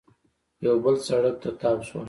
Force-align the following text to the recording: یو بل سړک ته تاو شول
یو 0.65 0.75
بل 0.83 0.95
سړک 1.07 1.35
ته 1.43 1.49
تاو 1.61 1.77
شول 1.87 1.99